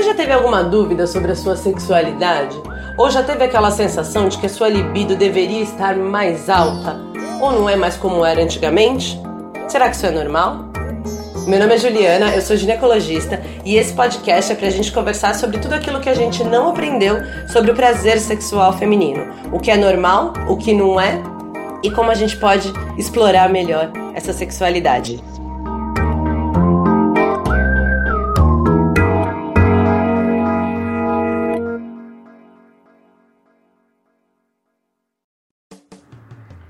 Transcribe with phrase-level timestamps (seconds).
[0.00, 2.56] Você já teve alguma dúvida sobre a sua sexualidade?
[2.96, 6.98] Ou já teve aquela sensação de que a sua libido deveria estar mais alta?
[7.38, 9.20] Ou não é mais como era antigamente?
[9.68, 10.64] Será que isso é normal?
[11.46, 15.58] Meu nome é Juliana, eu sou ginecologista e esse podcast é pra gente conversar sobre
[15.58, 19.30] tudo aquilo que a gente não aprendeu sobre o prazer sexual feminino.
[19.52, 21.20] O que é normal, o que não é
[21.82, 25.22] e como a gente pode explorar melhor essa sexualidade.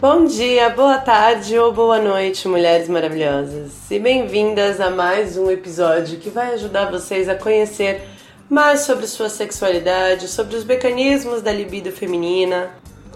[0.01, 3.91] Bom dia, boa tarde ou boa noite, mulheres maravilhosas.
[3.91, 8.09] E bem-vindas a mais um episódio que vai ajudar vocês a conhecer
[8.49, 12.71] mais sobre sua sexualidade, sobre os mecanismos da libido feminina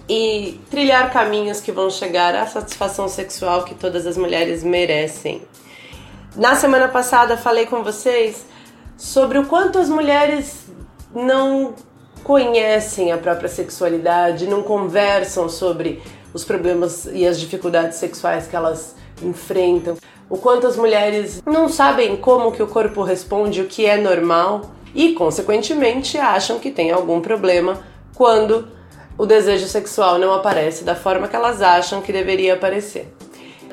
[0.07, 5.41] e trilhar caminhos que vão chegar à satisfação sexual que todas as mulheres merecem.
[6.37, 8.45] Na semana passada falei com vocês
[8.95, 10.66] sobre o quanto as mulheres
[11.15, 11.74] não
[12.23, 16.02] conhecem a própria sexualidade, não conversam sobre
[16.35, 19.96] os problemas e as dificuldades sexuais que elas enfrentam,
[20.29, 24.73] o quanto as mulheres não sabem como que o corpo responde, o que é normal
[24.95, 27.80] e, consequentemente, acham que tem algum problema
[28.15, 28.68] quando
[29.16, 33.15] o desejo sexual não aparece da forma que elas acham que deveria aparecer.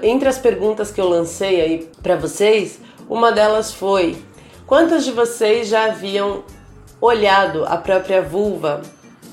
[0.03, 4.17] Entre as perguntas que eu lancei aí para vocês, uma delas foi:
[4.65, 6.43] quantas de vocês já haviam
[6.99, 8.81] olhado a própria vulva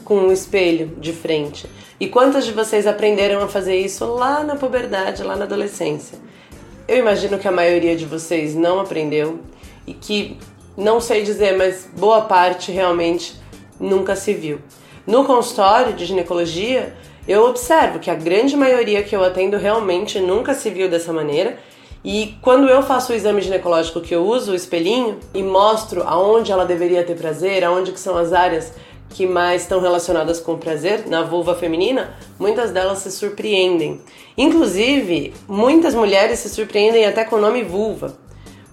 [0.09, 1.69] com um espelho de frente?
[2.01, 6.19] E quantas de vocês aprenderam a fazer isso lá na puberdade, lá na adolescência?
[6.89, 9.41] Eu imagino que a maioria de vocês não aprendeu
[9.87, 10.39] e que,
[10.75, 13.39] não sei dizer, mas boa parte realmente
[13.78, 14.61] nunca se viu.
[15.06, 16.95] No consultório de ginecologia,
[17.27, 21.59] eu observo que a grande maioria que eu atendo realmente nunca se viu dessa maneira.
[22.03, 26.50] E quando eu faço o exame ginecológico que eu uso o espelhinho e mostro aonde
[26.50, 28.72] ela deveria ter prazer, aonde que são as áreas
[29.11, 34.00] que mais estão relacionadas com prazer na vulva feminina, muitas delas se surpreendem.
[34.37, 38.16] Inclusive, muitas mulheres se surpreendem até com o nome vulva,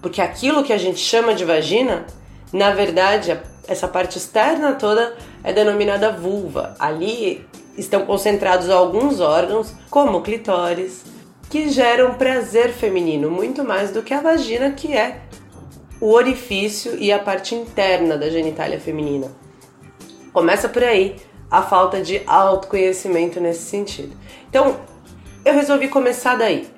[0.00, 2.06] porque aquilo que a gente chama de vagina,
[2.52, 6.76] na verdade, essa parte externa toda é denominada vulva.
[6.78, 7.44] Ali
[7.76, 11.04] estão concentrados alguns órgãos, como o clitóris,
[11.50, 15.20] que geram prazer feminino, muito mais do que a vagina, que é
[16.00, 19.45] o orifício e a parte interna da genitália feminina.
[20.36, 21.16] Começa por aí
[21.50, 24.14] a falta de autoconhecimento nesse sentido.
[24.50, 24.78] Então,
[25.42, 26.68] eu resolvi começar daí.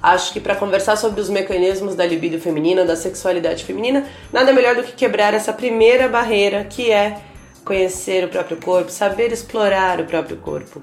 [0.00, 4.76] Acho que para conversar sobre os mecanismos da libido feminina, da sexualidade feminina, nada melhor
[4.76, 7.20] do que quebrar essa primeira barreira que é
[7.64, 10.80] conhecer o próprio corpo, saber explorar o próprio corpo.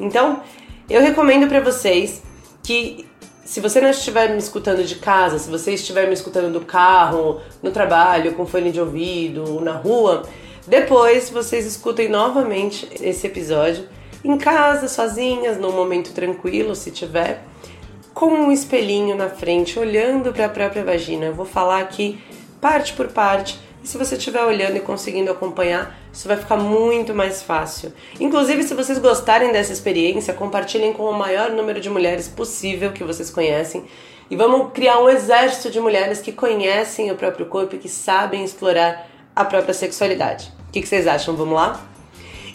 [0.00, 0.42] Então,
[0.88, 2.22] eu recomendo para vocês
[2.62, 3.06] que
[3.44, 7.42] se você não estiver me escutando de casa, se você estiver me escutando do carro,
[7.62, 10.22] no trabalho, com fone de ouvido, na rua,
[10.66, 13.88] depois vocês escutem novamente esse episódio
[14.24, 17.44] em casa, sozinhas, num momento tranquilo, se tiver,
[18.12, 21.26] com um espelhinho na frente, olhando para a própria vagina.
[21.26, 22.18] Eu vou falar aqui
[22.60, 23.60] parte por parte.
[23.84, 27.92] E se você estiver olhando e conseguindo acompanhar, isso vai ficar muito mais fácil.
[28.18, 33.04] Inclusive, se vocês gostarem dessa experiência, compartilhem com o maior número de mulheres possível que
[33.04, 33.84] vocês conhecem.
[34.28, 38.42] E vamos criar um exército de mulheres que conhecem o próprio corpo e que sabem
[38.42, 40.50] explorar a própria sexualidade.
[40.68, 41.36] O que, que vocês acham?
[41.36, 41.84] Vamos lá?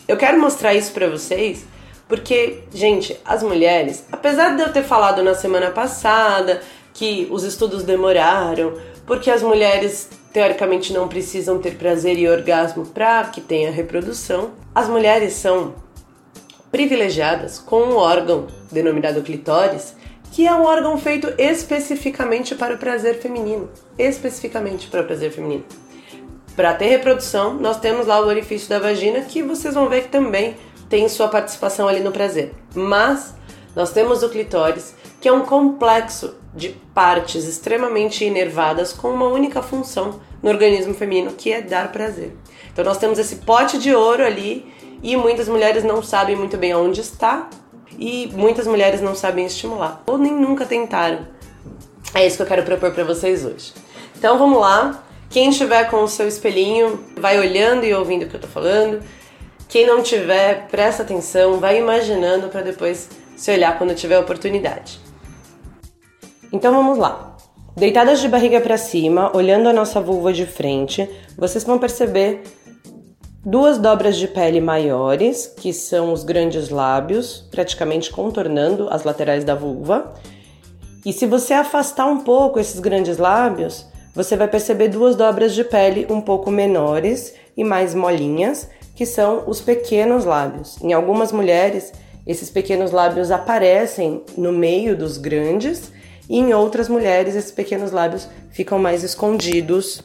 [0.07, 1.65] Eu quero mostrar isso para vocês
[2.07, 6.61] porque, gente, as mulheres, apesar de eu ter falado na semana passada
[6.93, 8.73] que os estudos demoraram,
[9.05, 14.89] porque as mulheres teoricamente não precisam ter prazer e orgasmo para que tenha reprodução, as
[14.89, 15.73] mulheres são
[16.69, 19.95] privilegiadas com um órgão denominado clitóris,
[20.33, 25.63] que é um órgão feito especificamente para o prazer feminino, especificamente para o prazer feminino.
[26.61, 30.09] Para ter reprodução, nós temos lá o orifício da vagina, que vocês vão ver que
[30.09, 30.55] também
[30.87, 32.53] tem sua participação ali no prazer.
[32.75, 33.33] Mas
[33.75, 39.63] nós temos o clitóris, que é um complexo de partes extremamente inervadas com uma única
[39.63, 42.37] função no organismo feminino, que é dar prazer.
[42.71, 44.71] Então nós temos esse pote de ouro ali
[45.01, 47.49] e muitas mulheres não sabem muito bem onde está
[47.97, 51.25] e muitas mulheres não sabem estimular ou nem nunca tentaram.
[52.13, 53.73] É isso que eu quero propor para vocês hoje.
[54.15, 55.05] Então vamos lá.
[55.31, 59.01] Quem estiver com o seu espelhinho, vai olhando e ouvindo o que eu tô falando.
[59.69, 63.07] Quem não tiver, presta atenção, vai imaginando para depois
[63.37, 64.99] se olhar quando tiver oportunidade.
[66.51, 67.37] Então vamos lá.
[67.77, 72.43] Deitadas de barriga para cima, olhando a nossa vulva de frente, vocês vão perceber
[73.45, 79.55] duas dobras de pele maiores, que são os grandes lábios, praticamente contornando as laterais da
[79.55, 80.13] vulva.
[81.05, 85.63] E se você afastar um pouco esses grandes lábios, você vai perceber duas dobras de
[85.63, 90.77] pele um pouco menores e mais molinhas, que são os pequenos lábios.
[90.81, 91.93] Em algumas mulheres,
[92.27, 95.91] esses pequenos lábios aparecem no meio dos grandes,
[96.29, 100.03] e em outras mulheres, esses pequenos lábios ficam mais escondidos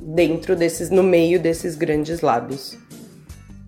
[0.00, 2.76] dentro desses, no meio desses grandes lábios.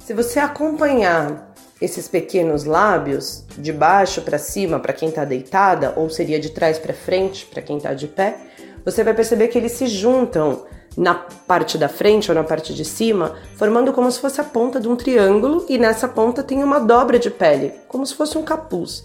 [0.04, 6.08] Se você acompanhar esses pequenos lábios de baixo para cima para quem está deitada, ou
[6.08, 8.36] seria de trás para frente para quem está de pé,
[8.84, 10.64] você vai perceber que eles se juntam
[10.96, 14.78] na parte da frente ou na parte de cima, formando como se fosse a ponta
[14.78, 18.42] de um triângulo e nessa ponta tem uma dobra de pele, como se fosse um
[18.42, 19.04] capuz.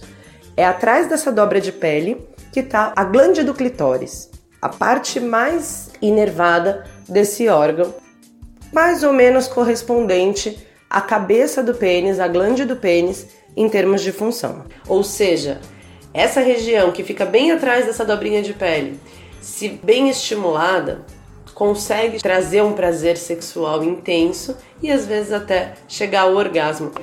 [0.56, 4.29] É atrás dessa dobra de pele que está a glande do clitóris,
[4.62, 7.94] a parte mais inervada desse órgão,
[8.73, 14.12] mais ou menos correspondente à cabeça do pênis, à glande do pênis em termos de
[14.12, 14.65] função.
[14.88, 15.59] Ou seja,
[16.13, 19.00] essa região que fica bem atrás dessa dobrinha de pele,
[19.47, 21.05] se bem estimulada,
[21.55, 26.91] consegue trazer um prazer sexual intenso e às vezes até chegar ao orgasmo.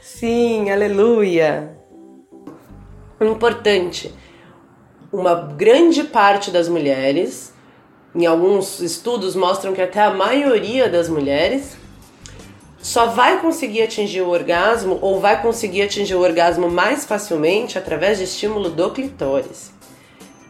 [0.00, 1.76] Sim, aleluia.
[3.20, 4.14] Importante.
[5.12, 7.52] Uma grande parte das mulheres,
[8.14, 11.76] em alguns estudos mostram que até a maioria das mulheres
[12.88, 18.16] só vai conseguir atingir o orgasmo ou vai conseguir atingir o orgasmo mais facilmente através
[18.16, 19.70] de estímulo do clitóris.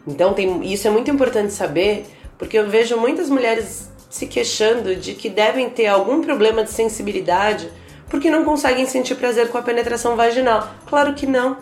[0.06, 2.06] Então tem, isso é muito importante saber,
[2.38, 7.68] porque eu vejo muitas mulheres se queixando de que devem ter algum problema de sensibilidade
[8.08, 10.70] porque não conseguem sentir prazer com a penetração vaginal.
[10.86, 11.56] Claro que não.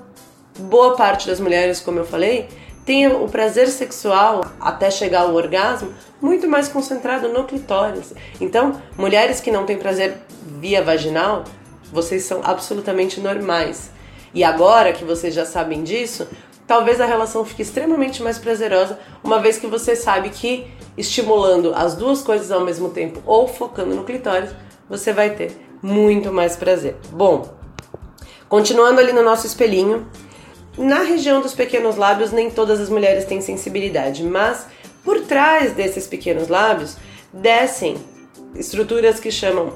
[0.58, 2.48] Boa parte das mulheres, como eu falei,
[2.86, 5.92] tem o prazer sexual até chegar ao orgasmo
[6.22, 8.14] muito mais concentrado no clitóris.
[8.40, 10.18] Então, mulheres que não têm prazer
[10.60, 11.42] via vaginal,
[11.92, 13.90] vocês são absolutamente normais.
[14.32, 16.28] E agora que vocês já sabem disso,
[16.64, 21.96] talvez a relação fique extremamente mais prazerosa, uma vez que você sabe que estimulando as
[21.96, 24.50] duas coisas ao mesmo tempo ou focando no clitóris,
[24.88, 26.94] você vai ter muito mais prazer.
[27.10, 27.52] Bom,
[28.48, 30.06] continuando ali no nosso espelhinho,
[30.76, 34.66] na região dos pequenos lábios nem todas as mulheres têm sensibilidade, mas
[35.04, 36.96] por trás desses pequenos lábios
[37.32, 37.96] descem
[38.54, 39.74] estruturas que chamam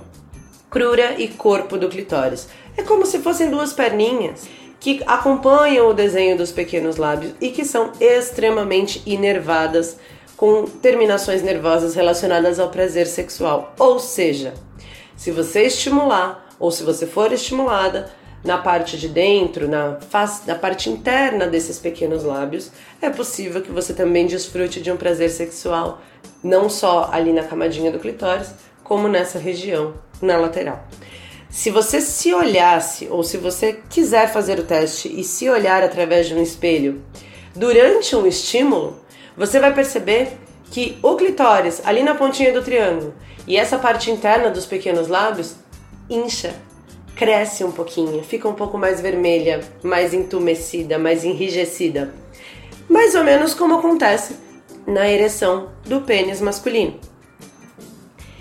[0.70, 2.48] crura e corpo do clitóris.
[2.76, 4.48] É como se fossem duas perninhas
[4.78, 9.96] que acompanham o desenho dos pequenos lábios e que são extremamente inervadas
[10.36, 13.74] com terminações nervosas relacionadas ao prazer sexual.
[13.78, 14.54] Ou seja,
[15.16, 18.10] se você estimular ou se você for estimulada
[18.42, 22.70] na parte de dentro, na, face, na parte interna desses pequenos lábios,
[23.00, 26.00] é possível que você também desfrute de um prazer sexual,
[26.42, 30.84] não só ali na camadinha do clitóris, como nessa região, na lateral.
[31.50, 36.28] Se você se olhasse, ou se você quiser fazer o teste e se olhar através
[36.28, 37.02] de um espelho
[37.54, 39.00] durante um estímulo,
[39.36, 40.38] você vai perceber
[40.70, 43.12] que o clitóris, ali na pontinha do triângulo,
[43.46, 45.56] e essa parte interna dos pequenos lábios
[46.08, 46.54] incha,
[47.20, 52.14] cresce um pouquinho, fica um pouco mais vermelha, mais entumecida, mais enrijecida.
[52.88, 54.36] Mais ou menos como acontece
[54.86, 56.98] na ereção do pênis masculino.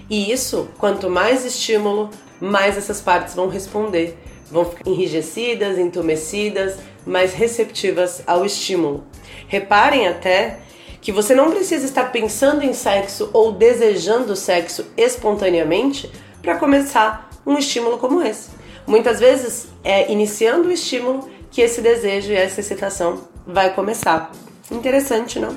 [0.09, 2.09] E isso, quanto mais estímulo,
[2.39, 4.17] mais essas partes vão responder,
[4.49, 9.03] vão ficar enrijecidas, entumecidas, mais receptivas ao estímulo.
[9.49, 10.59] Reparem até
[11.01, 16.09] que você não precisa estar pensando em sexo ou desejando sexo espontaneamente
[16.41, 18.57] para começar um estímulo como esse.
[18.89, 24.31] Muitas vezes é iniciando o estímulo que esse desejo e essa excitação vai começar.
[24.71, 25.55] Interessante, não?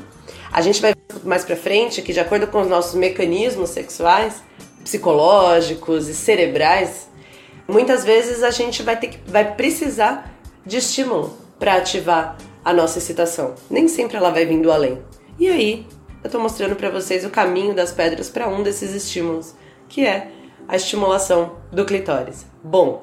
[0.52, 0.92] A gente vai
[1.24, 4.42] mais para frente que de acordo com os nossos mecanismos sexuais,
[4.84, 7.08] psicológicos e cerebrais,
[7.66, 10.30] muitas vezes a gente vai ter que vai precisar
[10.66, 13.54] de estímulo para ativar a nossa excitação.
[13.70, 14.98] Nem sempre ela vai vindo além.
[15.38, 15.86] E aí,
[16.22, 19.54] eu estou mostrando para vocês o caminho das pedras para um desses estímulos,
[19.88, 20.30] que é
[20.68, 22.44] a estimulação do clitóris.
[22.62, 23.02] Bom,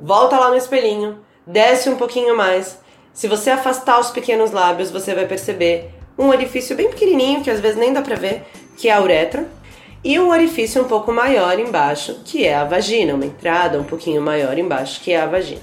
[0.00, 2.78] volta lá no espelhinho, desce um pouquinho mais.
[3.12, 7.60] Se você afastar os pequenos lábios, você vai perceber um orifício bem pequenininho, que às
[7.60, 8.44] vezes nem dá pra ver,
[8.76, 9.46] que é a uretra,
[10.04, 14.20] e um orifício um pouco maior embaixo, que é a vagina, uma entrada um pouquinho
[14.20, 15.62] maior embaixo, que é a vagina.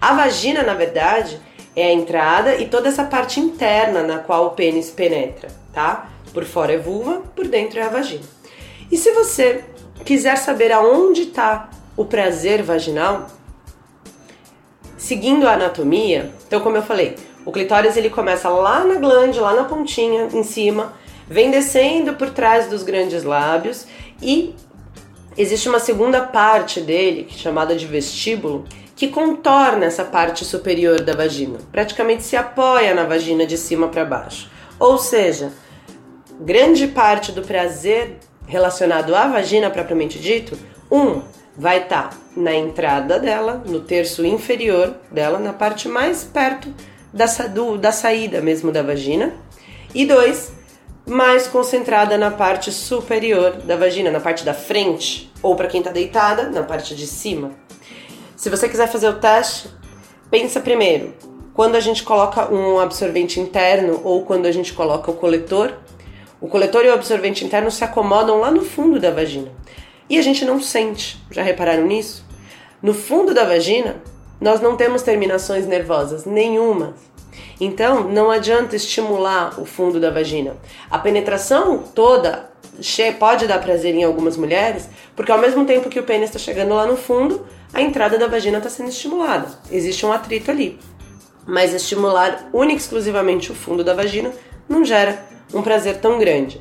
[0.00, 1.40] A vagina, na verdade,
[1.74, 6.10] é a entrada e toda essa parte interna na qual o pênis penetra, tá?
[6.34, 8.24] Por fora é vulva, por dentro é a vagina.
[8.90, 9.64] E se você
[10.04, 13.26] quiser saber aonde está o prazer vaginal,
[15.02, 19.52] seguindo a anatomia, então como eu falei, o clitóris ele começa lá na glande, lá
[19.52, 20.92] na pontinha, em cima,
[21.28, 23.86] vem descendo por trás dos grandes lábios
[24.20, 24.54] e
[25.36, 31.14] Existe uma segunda parte dele, é chamada de vestíbulo, que contorna essa parte superior da
[31.14, 34.50] vagina, praticamente se apoia na vagina de cima para baixo.
[34.78, 35.50] Ou seja,
[36.38, 40.58] grande parte do prazer relacionado à vagina propriamente dito,
[40.90, 41.22] um
[41.56, 46.72] vai estar tá na entrada dela, no terço inferior dela, na parte mais perto
[47.12, 49.34] da, do, da saída mesmo da vagina,
[49.94, 50.52] e dois,
[51.06, 55.90] mais concentrada na parte superior da vagina, na parte da frente, ou para quem está
[55.90, 57.50] deitada, na parte de cima.
[58.36, 59.68] Se você quiser fazer o teste,
[60.30, 61.14] pensa primeiro,
[61.54, 65.74] quando a gente coloca um absorvente interno ou quando a gente coloca o coletor,
[66.40, 69.52] o coletor e o absorvente interno se acomodam lá no fundo da vagina.
[70.08, 71.18] E a gente não sente.
[71.30, 72.24] Já repararam nisso?
[72.82, 74.02] No fundo da vagina,
[74.40, 76.94] nós não temos terminações nervosas nenhuma.
[77.60, 80.56] Então, não adianta estimular o fundo da vagina.
[80.90, 82.50] A penetração toda
[83.18, 86.74] pode dar prazer em algumas mulheres, porque ao mesmo tempo que o pênis está chegando
[86.74, 89.46] lá no fundo, a entrada da vagina está sendo estimulada.
[89.70, 90.78] Existe um atrito ali.
[91.46, 94.32] Mas estimular única e exclusivamente o fundo da vagina
[94.68, 96.58] não gera um prazer tão grande.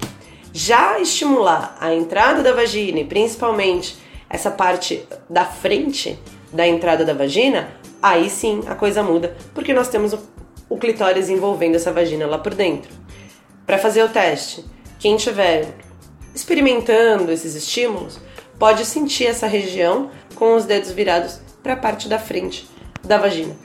[0.54, 3.98] Já estimular a entrada da vagina e principalmente
[4.30, 6.20] essa parte da frente
[6.52, 7.70] da entrada da vagina,
[8.02, 10.14] aí sim a coisa muda, porque nós temos
[10.70, 12.92] o, clitóris envolvendo essa vagina lá por dentro.
[13.66, 14.66] Para fazer o teste,
[15.00, 15.74] quem estiver
[16.34, 18.20] experimentando esses estímulos
[18.60, 22.70] pode sentir essa região com os dedos virados para a parte da frente
[23.04, 23.56] da vagina.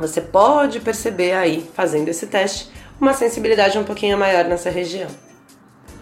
[0.00, 2.68] Você pode perceber aí, fazendo esse teste,
[3.00, 5.08] uma sensibilidade um pouquinho maior nessa região.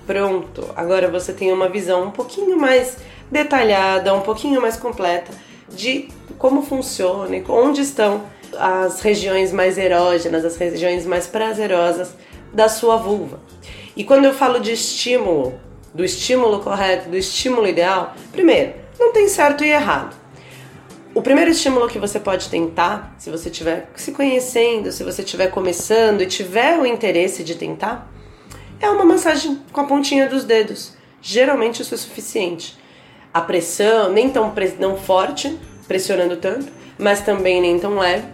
[0.06, 2.96] Pronto, agora você tem uma visão um pouquinho mais
[3.30, 5.32] detalhada, um pouquinho mais completa
[5.68, 8.24] de como funciona e onde estão
[8.58, 12.14] as regiões mais erógenas, as regiões mais prazerosas
[12.52, 13.40] da sua vulva.
[13.96, 15.54] E quando eu falo de estímulo,
[15.94, 20.16] do estímulo correto, do estímulo ideal, primeiro, não tem certo e errado.
[21.14, 25.48] O primeiro estímulo que você pode tentar, se você estiver se conhecendo, se você estiver
[25.48, 28.10] começando e tiver o interesse de tentar,
[28.82, 30.92] é uma massagem com a pontinha dos dedos.
[31.22, 32.76] Geralmente isso é suficiente.
[33.32, 36.66] A pressão nem tão não forte, pressionando tanto,
[36.98, 38.26] mas também nem tão leve.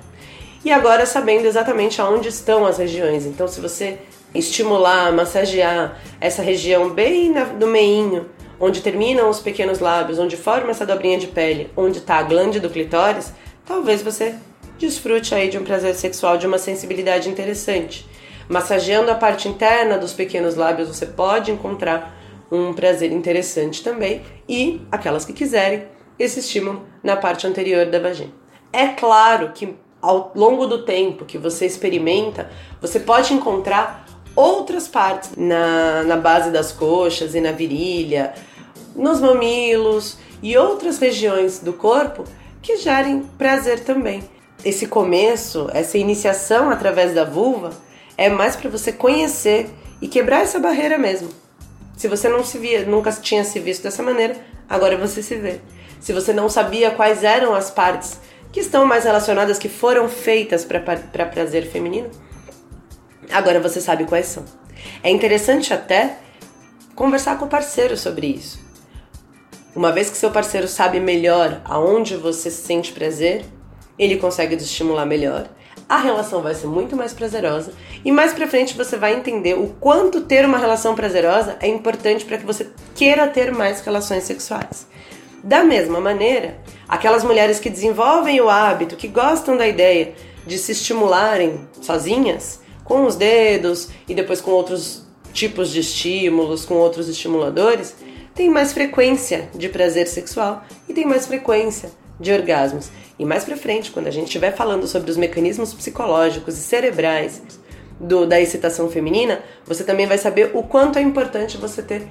[0.65, 3.27] E agora sabendo exatamente aonde estão as regiões.
[3.27, 3.99] Então, se você
[4.35, 8.27] estimular, massagear essa região bem no meinho,
[8.59, 12.59] onde terminam os pequenos lábios, onde forma essa dobrinha de pele, onde está a glande
[12.59, 13.33] do clitóris,
[13.67, 14.35] talvez você
[14.79, 18.08] desfrute aí de um prazer sexual de uma sensibilidade interessante.
[18.49, 22.17] Massageando a parte interna dos pequenos lábios, você pode encontrar
[22.51, 25.85] um prazer interessante também e aquelas que quiserem
[26.19, 28.33] esse estímulo na parte anterior da vagina.
[28.73, 32.51] É claro que ao longo do tempo que você experimenta,
[32.81, 38.33] você pode encontrar outras partes na, na base das coxas e na virilha,
[38.95, 42.25] nos mamilos e outras regiões do corpo
[42.63, 44.23] que gerem prazer também.
[44.65, 47.71] Esse começo, essa iniciação através da vulva
[48.19, 49.71] é mais para você conhecer
[50.03, 51.31] e quebrar essa barreira mesmo.
[51.97, 54.37] Se você não se via, nunca tinha se visto dessa maneira,
[54.69, 55.61] agora você se vê.
[56.01, 58.21] Se você não sabia quais eram as partes
[58.53, 62.11] que estão mais relacionadas, que foram feitas para prazer feminino,
[63.31, 64.45] Agora você sabe quais são.
[65.03, 66.17] É interessante até
[66.95, 68.59] conversar com o parceiro sobre isso.
[69.77, 73.45] Uma vez que seu parceiro sabe melhor aonde você sente prazer,
[73.99, 75.49] ele consegue te estimular melhor.
[75.89, 77.73] A relação vai ser muito mais prazerosa
[78.05, 82.27] e mais pra frente você vai entender o quanto ter uma relação prazerosa é importante
[82.27, 84.87] para que você queira ter mais relações sexuais.
[85.43, 90.13] Da mesma maneira, aquelas mulheres que desenvolvem o hábito, que gostam da ideia
[90.47, 96.75] de se estimularem sozinhas, com os dedos e depois com outros tipos de estímulos, com
[96.75, 97.95] outros estimuladores,
[98.35, 102.91] tem mais frequência de prazer sexual e tem mais frequência de orgasmos.
[103.19, 107.43] E mais para frente, quando a gente estiver falando sobre os mecanismos psicológicos e cerebrais
[107.99, 112.07] do, da excitação feminina, você também vai saber o quanto é importante você ter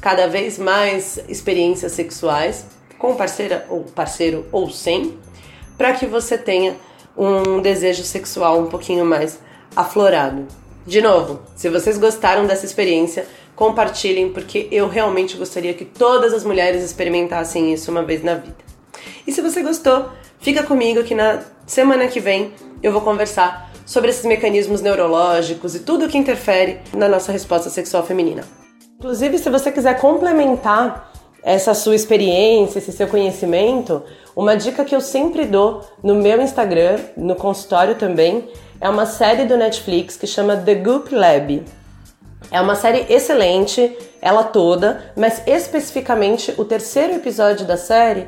[0.00, 2.66] cada vez mais experiências sexuais
[2.98, 5.18] com parceira ou parceiro ou sem,
[5.76, 6.76] para que você tenha
[7.16, 9.40] um desejo sexual um pouquinho mais
[9.74, 10.46] aflorado.
[10.86, 16.44] De novo, se vocês gostaram dessa experiência, compartilhem, porque eu realmente gostaria que todas as
[16.44, 18.56] mulheres experimentassem isso uma vez na vida.
[19.28, 20.08] E se você gostou,
[20.38, 25.80] fica comigo que na semana que vem eu vou conversar sobre esses mecanismos neurológicos e
[25.80, 28.42] tudo que interfere na nossa resposta sexual feminina.
[28.98, 34.02] Inclusive, se você quiser complementar essa sua experiência, esse seu conhecimento,
[34.34, 38.48] uma dica que eu sempre dou no meu Instagram, no consultório também,
[38.80, 41.62] é uma série do Netflix que chama The Goop Lab.
[42.50, 48.26] É uma série excelente, ela toda, mas especificamente o terceiro episódio da série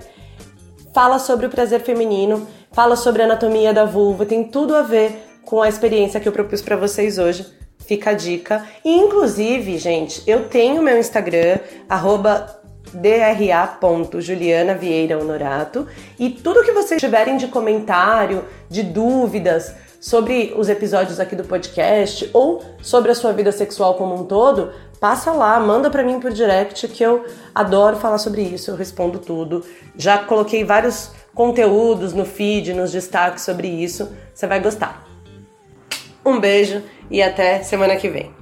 [1.00, 5.40] fala sobre o prazer feminino, fala sobre a anatomia da vulva, tem tudo a ver
[5.47, 7.47] com a experiência que eu propus para vocês hoje.
[7.78, 8.66] Fica a dica.
[8.85, 12.54] E inclusive, gente, eu tenho meu Instagram, arroba
[12.92, 15.87] dra.julianavieirahonorato
[16.19, 22.28] e tudo que vocês tiverem de comentário, de dúvidas sobre os episódios aqui do podcast
[22.33, 26.33] ou sobre a sua vida sexual como um todo, passa lá, manda para mim por
[26.33, 29.64] direct que eu adoro falar sobre isso, eu respondo tudo.
[29.97, 35.07] Já coloquei vários conteúdos no feed, nos destaques sobre isso, você vai gostar.
[36.25, 38.35] Um beijo e até semana que vem.